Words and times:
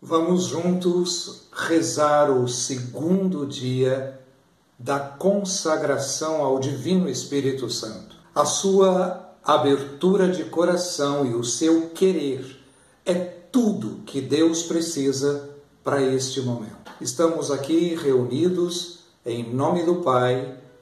Vamos 0.00 0.44
juntos 0.44 1.48
rezar 1.52 2.30
o 2.30 2.46
segundo 2.48 3.46
dia 3.46 4.20
da 4.78 4.98
consagração 4.98 6.42
ao 6.42 6.58
Divino 6.58 7.08
Espírito 7.08 7.68
Santo. 7.70 8.16
A 8.34 8.44
sua 8.44 9.34
abertura 9.42 10.28
de 10.28 10.44
coração 10.44 11.24
e 11.24 11.34
o 11.34 11.42
seu 11.42 11.90
querer 11.90 12.58
é 13.04 13.14
tudo 13.14 14.02
que 14.04 14.20
Deus 14.20 14.62
precisa 14.62 15.48
para 15.82 16.02
este 16.02 16.40
momento. 16.40 16.92
Estamos 17.00 17.50
aqui 17.50 17.94
reunidos 17.94 18.96
em 19.24 19.52
nome 19.52 19.84
do 19.84 19.96
Pai, 19.96 20.56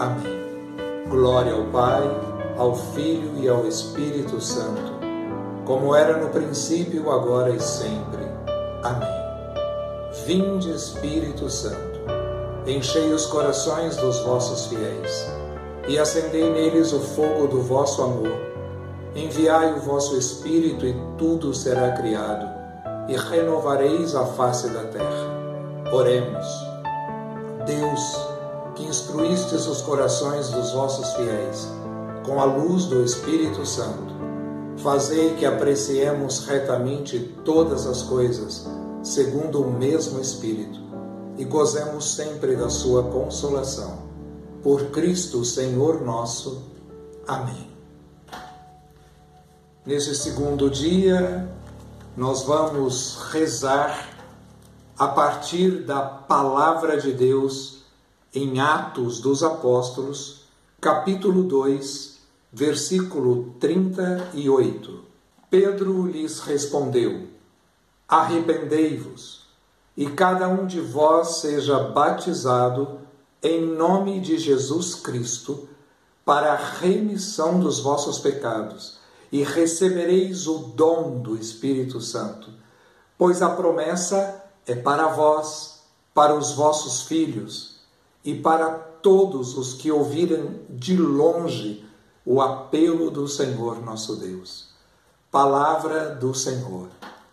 Amém. 0.00 1.04
Glória 1.10 1.52
ao 1.52 1.64
Pai, 1.64 2.02
ao 2.56 2.74
Filho 2.74 3.36
e 3.36 3.46
ao 3.46 3.66
Espírito 3.66 4.40
Santo, 4.40 4.94
como 5.66 5.94
era 5.94 6.16
no 6.16 6.30
princípio, 6.30 7.10
agora 7.10 7.50
e 7.50 7.60
sempre. 7.60 8.24
Amém. 8.82 9.20
Vinde, 10.24 10.70
Espírito 10.70 11.50
Santo, 11.50 12.00
enchei 12.66 13.12
os 13.12 13.26
corações 13.26 13.94
dos 13.98 14.20
vossos 14.20 14.68
fiéis 14.68 15.30
e 15.86 15.98
acendei 15.98 16.50
neles 16.50 16.94
o 16.94 17.00
fogo 17.00 17.46
do 17.46 17.60
vosso 17.60 18.02
amor. 18.02 18.40
Enviai 19.14 19.74
o 19.74 19.80
vosso 19.80 20.16
Espírito 20.16 20.86
e 20.86 20.96
tudo 21.18 21.52
será 21.52 21.92
criado, 21.92 22.48
e 23.06 23.16
renovareis 23.18 24.14
a 24.14 24.24
face 24.24 24.70
da 24.70 24.84
terra. 24.84 25.92
Oremos. 25.92 26.46
Deus, 27.66 28.29
que 28.80 28.86
instruístes 28.86 29.66
os 29.66 29.82
corações 29.82 30.48
dos 30.48 30.72
vossos 30.72 31.12
fiéis 31.12 31.68
com 32.24 32.40
a 32.40 32.44
luz 32.44 32.86
do 32.86 33.04
Espírito 33.04 33.66
Santo, 33.66 34.14
fazei 34.78 35.34
que 35.34 35.44
apreciemos 35.44 36.46
retamente 36.46 37.18
todas 37.44 37.86
as 37.86 38.02
coisas 38.02 38.66
segundo 39.02 39.62
o 39.62 39.70
mesmo 39.70 40.20
Espírito, 40.20 40.78
e 41.38 41.44
gozemos 41.44 42.14
sempre 42.14 42.54
da 42.54 42.68
Sua 42.68 43.02
consolação. 43.04 43.98
Por 44.62 44.90
Cristo, 44.90 45.42
Senhor 45.44 46.02
nosso. 46.02 46.62
Amém. 47.26 47.70
Nesse 49.86 50.14
segundo 50.14 50.68
dia, 50.68 51.50
nós 52.14 52.42
vamos 52.42 53.16
rezar 53.30 54.10
a 54.98 55.08
partir 55.08 55.82
da 55.84 56.02
Palavra 56.02 57.00
de 57.00 57.12
Deus 57.12 57.79
em 58.32 58.60
Atos 58.60 59.18
dos 59.18 59.42
Apóstolos, 59.42 60.42
capítulo 60.80 61.42
2, 61.42 62.20
versículo 62.52 63.56
38. 63.58 65.00
Pedro 65.50 66.06
lhes 66.06 66.38
respondeu: 66.38 67.26
Arrependei-vos, 68.08 69.48
e 69.96 70.06
cada 70.06 70.46
um 70.46 70.64
de 70.64 70.80
vós 70.80 71.38
seja 71.38 71.80
batizado 71.80 73.00
em 73.42 73.66
nome 73.66 74.20
de 74.20 74.38
Jesus 74.38 74.94
Cristo, 74.94 75.68
para 76.24 76.52
a 76.52 76.56
remissão 76.56 77.58
dos 77.58 77.80
vossos 77.80 78.20
pecados, 78.20 78.98
e 79.32 79.42
recebereis 79.42 80.46
o 80.46 80.58
dom 80.58 81.20
do 81.20 81.36
Espírito 81.36 82.00
Santo, 82.00 82.48
pois 83.18 83.42
a 83.42 83.50
promessa 83.50 84.40
é 84.64 84.76
para 84.76 85.08
vós, 85.08 85.80
para 86.14 86.32
os 86.32 86.52
vossos 86.52 87.02
filhos 87.02 87.69
e 88.24 88.34
para 88.34 88.70
todos 88.70 89.56
os 89.56 89.74
que 89.74 89.90
ouvirem 89.90 90.60
de 90.68 90.96
longe 90.96 91.84
o 92.24 92.40
apelo 92.40 93.10
do 93.10 93.26
Senhor 93.26 93.82
nosso 93.82 94.16
Deus. 94.16 94.68
Palavra 95.30 96.14
do 96.14 96.34
Senhor. 96.34 96.88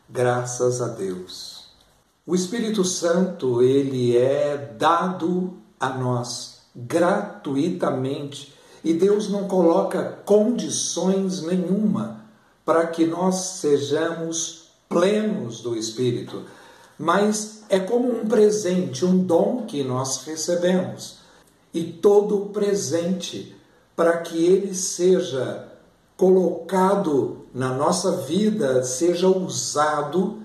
Graças 0.09 0.81
a 0.81 0.87
Deus. 0.87 1.67
O 2.25 2.35
Espírito 2.35 2.83
Santo, 2.83 3.61
ele 3.61 4.17
é 4.17 4.57
dado 4.77 5.53
a 5.79 5.89
nós 5.89 6.61
gratuitamente 6.75 8.53
e 8.83 8.93
Deus 8.93 9.29
não 9.29 9.47
coloca 9.47 10.19
condições 10.25 11.41
nenhuma 11.41 12.21
para 12.63 12.85
que 12.87 13.05
nós 13.05 13.35
sejamos 13.35 14.71
plenos 14.87 15.61
do 15.61 15.75
Espírito, 15.75 16.43
mas 16.97 17.63
é 17.69 17.79
como 17.79 18.21
um 18.21 18.27
presente, 18.27 19.05
um 19.05 19.17
dom 19.17 19.65
que 19.67 19.83
nós 19.83 20.23
recebemos. 20.25 21.17
E 21.73 21.83
todo 21.83 22.47
presente, 22.47 23.55
para 23.95 24.17
que 24.17 24.45
ele 24.45 24.73
seja 24.73 25.67
colocado 26.15 27.45
na 27.53 27.73
nossa 27.73 28.17
vida, 28.17 28.83
seja 28.83 29.27
usado, 29.27 30.39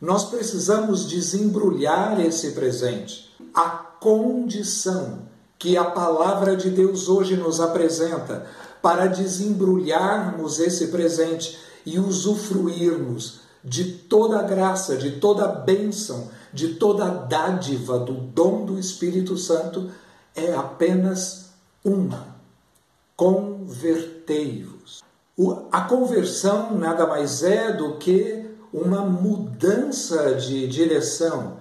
nós 0.00 0.24
precisamos 0.24 1.06
desembrulhar 1.06 2.20
esse 2.20 2.50
presente. 2.50 3.34
A 3.54 3.68
condição 3.70 5.20
que 5.58 5.78
a 5.78 5.84
palavra 5.84 6.56
de 6.56 6.68
Deus 6.68 7.08
hoje 7.08 7.36
nos 7.36 7.60
apresenta 7.60 8.46
para 8.82 9.06
desembrulharmos 9.06 10.58
esse 10.58 10.88
presente 10.88 11.58
e 11.86 11.98
usufruirmos 11.98 13.43
de 13.64 13.84
toda 13.84 14.40
a 14.40 14.42
graça, 14.42 14.96
de 14.96 15.12
toda 15.12 15.44
a 15.44 15.48
bênção, 15.48 16.28
de 16.52 16.74
toda 16.74 17.06
a 17.06 17.08
dádiva 17.08 17.98
do 17.98 18.12
dom 18.12 18.66
do 18.66 18.78
Espírito 18.78 19.38
Santo 19.38 19.90
é 20.34 20.52
apenas 20.54 21.50
uma: 21.82 22.26
convertei-vos. 23.16 25.02
A 25.72 25.80
conversão 25.80 26.76
nada 26.76 27.06
mais 27.06 27.42
é 27.42 27.72
do 27.72 27.96
que 27.96 28.46
uma 28.72 29.00
mudança 29.00 30.34
de 30.34 30.68
direção. 30.68 31.58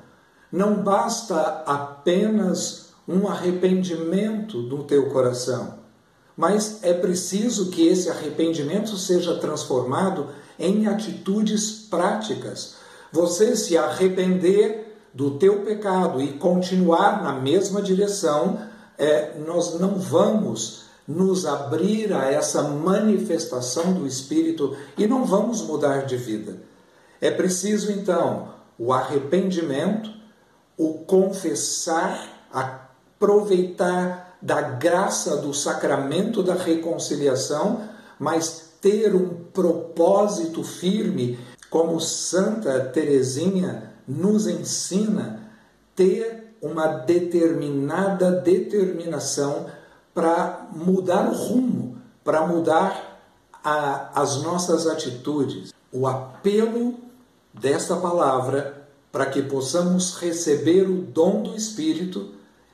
Não 0.52 0.84
basta 0.84 1.64
apenas 1.66 2.94
um 3.08 3.28
arrependimento 3.28 4.62
no 4.62 4.84
teu 4.84 5.10
coração, 5.10 5.80
mas 6.38 6.84
é 6.84 6.94
preciso 6.94 7.72
que 7.72 7.88
esse 7.88 8.10
arrependimento 8.10 8.96
seja 8.98 9.36
transformado 9.40 10.30
em 10.58 10.88
atitudes 10.88 11.72
práticas. 11.90 12.76
Você 13.12 13.56
se 13.56 13.78
arrepender 13.78 14.98
do 15.14 15.38
teu 15.38 15.62
pecado 15.62 16.22
e 16.22 16.34
continuar 16.34 17.22
na 17.22 17.34
mesma 17.34 17.82
direção, 17.82 18.60
é, 18.98 19.38
nós 19.46 19.80
não 19.80 19.96
vamos 20.00 20.84
nos 21.08 21.46
abrir 21.46 22.14
a 22.14 22.32
essa 22.32 22.64
manifestação 22.64 23.94
do 23.94 24.08
Espírito 24.08 24.76
e 24.98 25.06
não 25.06 25.26
vamos 25.26 25.62
mudar 25.62 26.06
de 26.06 26.18
vida. 26.18 26.58
É 27.20 27.30
preciso 27.30 27.92
então 27.92 28.54
o 28.78 28.92
arrependimento, 28.92 30.10
o 30.78 31.00
confessar, 31.06 32.48
aproveitar 32.52 34.38
da 34.42 34.62
graça 34.62 35.38
do 35.38 35.54
sacramento 35.54 36.44
da 36.44 36.54
reconciliação, 36.54 37.82
mas 38.20 38.73
ter 38.84 39.16
um 39.16 39.30
propósito 39.54 40.62
firme, 40.62 41.40
como 41.70 42.02
Santa 42.02 42.82
Teresinha 42.82 43.94
nos 44.06 44.46
ensina, 44.46 45.50
ter 45.96 46.54
uma 46.62 46.88
determinada 46.88 48.30
determinação 48.30 49.68
para 50.14 50.68
mudar 50.76 51.30
o 51.30 51.34
rumo, 51.34 51.98
para 52.26 52.46
mudar 52.46 53.22
a, 53.64 54.22
as 54.22 54.44
nossas 54.44 54.86
atitudes. 54.86 55.74
O 55.90 56.06
apelo 56.06 56.96
desta 57.54 57.96
palavra 57.96 58.86
para 59.14 59.28
que 59.28 59.42
possamos 59.44 60.18
receber 60.18 60.90
o 60.90 61.04
dom 61.04 61.42
do 61.42 61.56
Espírito 61.56 62.34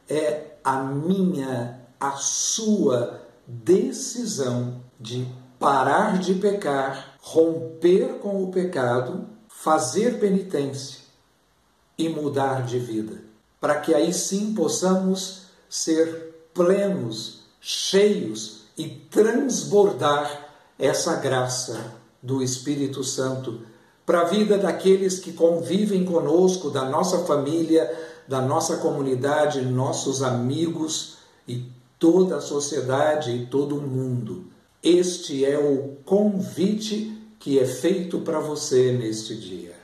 é 0.10 0.56
a 0.64 0.82
minha, 0.82 1.82
a 2.00 2.14
sua 2.14 3.22
decisão 3.46 4.82
de 5.00 5.28
parar 5.60 6.18
de 6.18 6.36
pecar, 6.36 7.18
romper 7.22 8.20
com 8.20 8.42
o 8.42 8.50
pecado, 8.50 9.28
fazer 9.50 10.18
penitência 10.20 11.02
e 11.98 12.08
mudar 12.08 12.66
de 12.66 12.80
vida, 12.80 13.22
para 13.60 13.76
que 13.76 13.94
aí 13.94 14.14
sim 14.14 14.54
possamos 14.54 15.48
ser 15.70 16.50
plenos, 16.54 17.42
cheios 17.60 18.62
e 18.78 18.88
transbordar 18.88 20.48
essa 20.80 21.18
graça 21.18 21.94
do 22.24 22.42
Espírito 22.42 23.04
Santo 23.04 23.62
para 24.06 24.22
a 24.22 24.26
vida 24.26 24.58
daqueles 24.58 25.20
que 25.20 25.34
convivem 25.34 26.06
conosco, 26.06 26.70
da 26.70 26.86
nossa 26.86 27.26
família, 27.26 27.94
da 28.28 28.42
nossa 28.42 28.78
comunidade, 28.78 29.62
nossos 29.62 30.24
amigos 30.24 31.18
e 31.46 31.70
toda 32.00 32.38
a 32.38 32.42
sociedade 32.42 33.32
e 33.32 33.46
todo 33.46 33.78
o 33.78 33.82
mundo. 33.82 34.46
Este 34.82 35.44
é 35.44 35.58
o 35.60 35.98
convite 36.06 37.16
que 37.38 37.60
é 37.60 37.66
feito 37.66 38.20
para 38.20 38.40
você 38.40 38.94
neste 38.94 39.36
dia. 39.36 39.76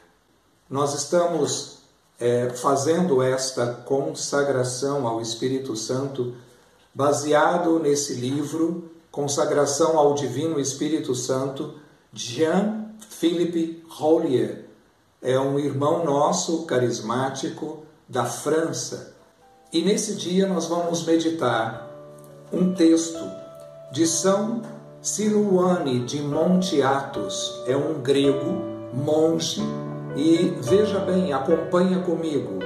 Nós 0.69 0.93
estamos 0.93 1.79
é, 2.19 2.49
fazendo 2.49 3.21
esta 3.21 3.67
consagração 3.67 5.05
ao 5.05 5.21
Espírito 5.21 5.75
Santo 5.75 6.33
baseado 6.93 7.77
nesse 7.79 8.13
livro, 8.13 8.89
Consagração 9.11 9.97
ao 9.97 10.13
Divino 10.13 10.59
Espírito 10.59 11.13
Santo, 11.13 11.75
Jean-Philippe 12.13 13.83
Rollier. 13.89 14.65
É 15.21 15.37
um 15.39 15.59
irmão 15.59 16.05
nosso, 16.05 16.63
carismático, 16.65 17.83
da 18.07 18.25
França. 18.25 19.13
E 19.73 19.81
nesse 19.81 20.15
dia 20.15 20.47
nós 20.47 20.67
vamos 20.67 21.05
meditar 21.05 21.89
um 22.51 22.73
texto 22.73 23.23
de 23.91 24.05
São 24.05 24.61
Siruane 25.05 25.99
de 25.99 26.19
Monte 26.19 26.81
Athos. 26.81 27.61
É 27.67 27.77
um 27.77 28.01
grego, 28.01 28.59
monge, 28.91 29.61
e 30.15 30.51
veja 30.61 30.97
bem, 30.97 31.31
acompanha 31.31 31.99
comigo. 31.99 32.57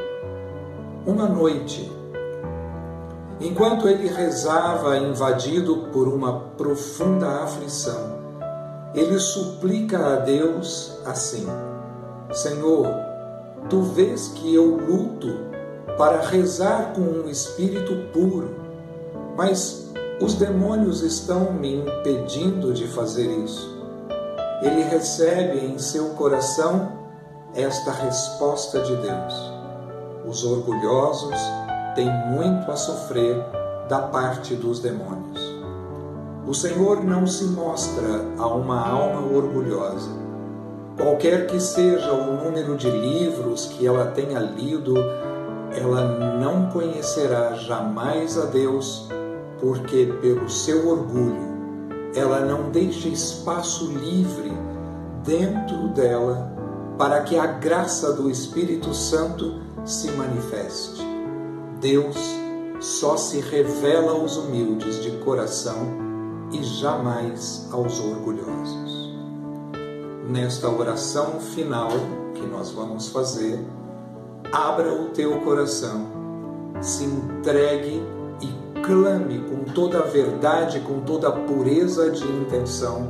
Uma 1.05 1.27
noite, 1.27 1.91
Enquanto 3.41 3.87
ele 3.87 4.09
rezava, 4.09 4.97
invadido 4.97 5.87
por 5.93 6.09
uma 6.09 6.39
profunda 6.57 7.41
aflição, 7.41 8.19
ele 8.93 9.17
suplica 9.17 9.97
a 9.97 10.15
Deus 10.17 10.97
assim: 11.05 11.45
Senhor, 12.33 12.87
tu 13.69 13.81
vês 13.81 14.27
que 14.29 14.53
eu 14.53 14.75
luto 14.77 15.39
para 15.97 16.19
rezar 16.21 16.91
com 16.93 17.01
um 17.01 17.29
espírito 17.29 17.95
puro, 18.11 18.55
mas 19.37 19.89
os 20.21 20.33
demônios 20.33 21.01
estão 21.01 21.53
me 21.53 21.77
impedindo 21.77 22.73
de 22.73 22.87
fazer 22.87 23.27
isso. 23.43 23.77
Ele 24.61 24.83
recebe 24.83 25.65
em 25.65 25.77
seu 25.79 26.09
coração 26.09 26.91
esta 27.55 27.91
resposta 27.91 28.81
de 28.81 28.95
Deus. 28.97 29.53
Os 30.27 30.43
orgulhosos 30.43 31.39
tem 31.95 32.09
muito 32.27 32.69
a 32.69 32.75
sofrer 32.75 33.37
da 33.87 33.99
parte 33.99 34.55
dos 34.55 34.79
demônios. 34.79 35.39
O 36.45 36.53
Senhor 36.53 37.03
não 37.03 37.25
se 37.25 37.45
mostra 37.45 38.25
a 38.37 38.47
uma 38.47 38.85
alma 38.85 39.21
orgulhosa. 39.21 40.09
Qualquer 40.97 41.47
que 41.47 41.61
seja 41.61 42.11
o 42.11 42.43
número 42.43 42.75
de 42.75 42.91
livros 42.91 43.67
que 43.67 43.87
ela 43.87 44.07
tenha 44.07 44.39
lido, 44.39 44.95
ela 45.71 46.03
não 46.37 46.69
conhecerá 46.71 47.53
jamais 47.53 48.37
a 48.37 48.45
Deus, 48.45 49.07
porque 49.59 50.05
pelo 50.21 50.49
seu 50.49 50.89
orgulho 50.89 51.49
ela 52.15 52.41
não 52.41 52.71
deixa 52.71 53.07
espaço 53.07 53.85
livre 53.91 54.51
dentro 55.23 55.89
dela 55.89 56.51
para 56.97 57.21
que 57.21 57.37
a 57.37 57.47
graça 57.47 58.13
do 58.13 58.29
Espírito 58.29 58.93
Santo 58.93 59.61
se 59.85 60.11
manifeste. 60.11 61.01
Deus 61.79 62.17
só 62.79 63.15
se 63.15 63.39
revela 63.39 64.11
aos 64.11 64.37
humildes 64.37 65.01
de 65.01 65.11
coração 65.19 65.77
e 66.51 66.63
jamais 66.63 67.67
aos 67.71 67.99
orgulhosos. 67.99 69.13
Nesta 70.29 70.69
oração 70.69 71.39
final 71.39 71.89
que 72.33 72.45
nós 72.45 72.71
vamos 72.71 73.09
fazer, 73.09 73.59
abra 74.51 74.93
o 74.93 75.09
teu 75.09 75.39
coração, 75.41 76.07
se 76.81 77.05
entregue 77.05 78.01
clame 78.83 79.39
com 79.39 79.71
toda 79.73 79.99
a 79.99 80.03
verdade, 80.03 80.79
com 80.81 81.01
toda 81.01 81.27
a 81.27 81.31
pureza 81.31 82.09
de 82.11 82.23
intenção, 82.23 83.09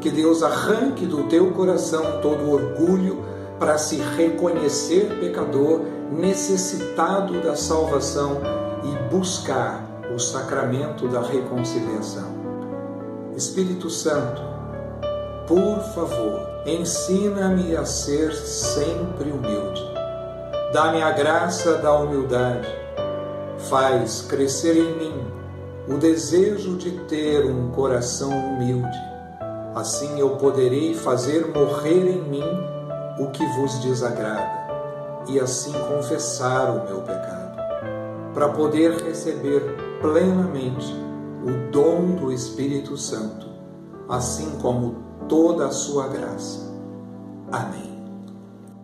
que 0.00 0.10
Deus 0.10 0.42
arranque 0.42 1.06
do 1.06 1.24
teu 1.24 1.52
coração 1.52 2.20
todo 2.20 2.50
orgulho 2.50 3.24
para 3.58 3.78
se 3.78 3.96
reconhecer 3.96 5.18
pecador 5.20 5.80
necessitado 6.10 7.40
da 7.40 7.54
salvação 7.54 8.40
e 8.82 9.14
buscar 9.14 9.84
o 10.14 10.18
sacramento 10.18 11.08
da 11.08 11.22
reconciliação. 11.22 12.30
Espírito 13.36 13.88
Santo, 13.88 14.42
por 15.46 15.80
favor, 15.94 16.40
ensina-me 16.66 17.74
a 17.76 17.84
ser 17.84 18.34
sempre 18.34 19.30
humilde. 19.30 19.82
Dá-me 20.72 21.02
a 21.02 21.10
graça 21.10 21.74
da 21.74 21.92
humildade. 21.92 22.81
Faz 23.68 24.22
crescer 24.22 24.76
em 24.76 24.96
mim 24.96 25.14
o 25.88 25.98
desejo 25.98 26.76
de 26.76 26.90
ter 27.06 27.44
um 27.46 27.70
coração 27.70 28.30
humilde. 28.30 28.98
Assim 29.74 30.18
eu 30.18 30.36
poderei 30.36 30.94
fazer 30.94 31.46
morrer 31.48 32.10
em 32.10 32.22
mim 32.22 32.44
o 33.18 33.30
que 33.30 33.44
vos 33.56 33.78
desagrada 33.80 34.62
e 35.28 35.38
assim 35.38 35.72
confessar 35.72 36.70
o 36.70 36.84
meu 36.86 37.00
pecado, 37.02 37.56
para 38.34 38.48
poder 38.48 39.00
receber 39.02 39.62
plenamente 40.00 40.92
o 41.44 41.70
dom 41.70 42.16
do 42.16 42.32
Espírito 42.32 42.96
Santo, 42.96 43.46
assim 44.08 44.58
como 44.60 44.96
toda 45.28 45.66
a 45.66 45.70
sua 45.70 46.08
graça. 46.08 46.72
Amém. 47.50 47.92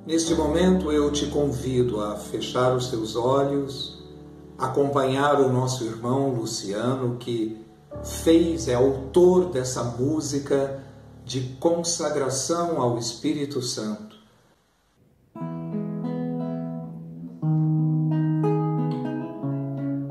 Neste 0.06 0.34
momento 0.34 0.90
eu 0.90 1.10
te 1.10 1.26
convido 1.26 2.00
a 2.00 2.16
fechar 2.16 2.74
os 2.74 2.88
teus 2.88 3.14
olhos, 3.14 3.97
acompanhar 4.58 5.40
o 5.40 5.52
nosso 5.52 5.84
irmão 5.84 6.30
Luciano, 6.30 7.16
que 7.16 7.64
fez, 8.02 8.66
é 8.66 8.74
autor 8.74 9.50
dessa 9.50 9.84
música 9.84 10.82
de 11.24 11.56
consagração 11.60 12.80
ao 12.80 12.98
Espírito 12.98 13.62
Santo. 13.62 14.18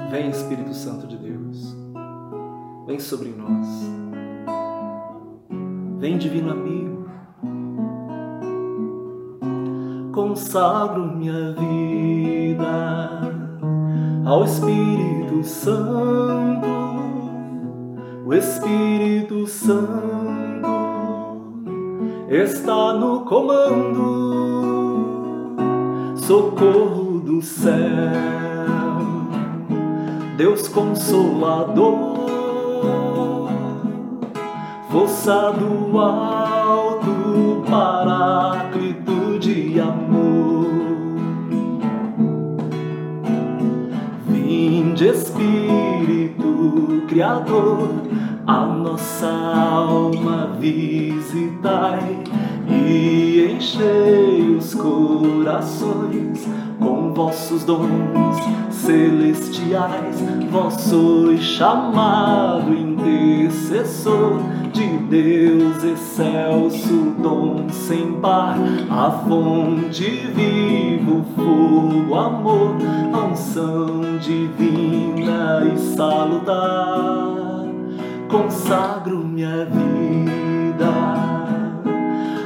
Vem 0.09 0.29
Espírito 0.29 0.73
Santo 0.73 1.05
de 1.05 1.17
Deus, 1.17 1.75
vem 2.85 2.99
sobre 2.99 3.29
nós. 3.29 3.67
Vem 5.99 6.17
Divino 6.17 6.51
Amigo, 6.51 7.09
consagro 10.13 11.17
minha 11.17 11.53
vida 11.53 13.26
ao 14.27 14.43
Espírito 14.43 15.41
Santo, 15.41 16.67
o 18.25 18.33
Espírito 18.33 19.47
Santo 19.47 20.67
está 22.27 22.93
no 22.93 23.21
comando, 23.21 24.65
socorro 26.17 27.21
do 27.21 27.41
céu 27.41 27.71
Deus 30.35 30.67
Consolador, 30.67 32.17
força 34.91 35.53
do 35.53 35.97
alto, 35.97 37.63
paráclito 37.69 38.86
Vinde, 44.97 45.09
Espírito 45.09 47.03
Criador, 47.07 47.89
a 48.47 48.65
nossa 48.65 49.27
alma 49.27 50.57
visitai 50.59 52.23
e 52.67 53.51
enchei 53.55 54.55
os 54.57 54.73
corações 54.73 56.47
com 56.79 57.13
vossos 57.13 57.63
dons 57.63 58.37
celestiais, 58.71 60.19
vós 60.49 60.73
sois 60.73 61.41
chamado 61.41 62.73
intercessor 62.73 64.41
de 64.77 64.97
Deus 65.09 65.83
excelso, 65.83 67.15
dom 67.17 67.67
sem 67.69 68.13
par, 68.21 68.57
a 68.91 69.09
fonte 69.27 70.03
vivo, 70.35 71.25
fogo, 71.35 72.13
amor, 72.13 72.75
a 73.11 73.25
unção 73.25 74.17
divina 74.19 75.63
e 75.73 75.79
salutar. 75.95 77.65
Consagro 78.29 79.17
minha 79.17 79.65
vida 79.65 80.93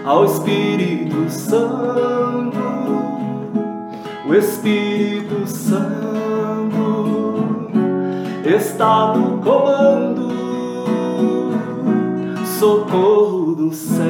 ao 0.06 0.24
Espírito 0.24 1.30
Santo, 1.30 2.60
o 4.26 4.34
Espírito 4.34 5.46
Santo 5.46 5.82
está 8.46 9.14
no 9.18 9.38
comando 9.40 10.21
socorro 12.62 13.56
do 13.56 13.74
céu, 13.74 14.06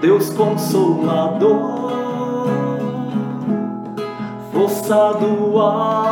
Deus 0.00 0.30
consolador, 0.30 1.92
força 4.50 5.12
do 5.20 5.58
alto 5.58 6.11